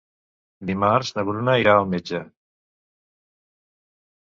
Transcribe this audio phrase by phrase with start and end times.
[0.69, 2.23] Dimarts na Bruna irà al metge.